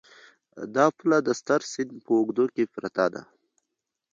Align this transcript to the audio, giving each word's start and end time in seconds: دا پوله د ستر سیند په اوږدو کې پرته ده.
دا 0.75 0.85
پوله 0.97 1.17
د 1.23 1.29
ستر 1.39 1.61
سیند 1.71 1.91
په 2.05 2.11
اوږدو 2.17 2.45
کې 2.53 2.71
پرته 2.73 3.05
ده. 3.13 3.21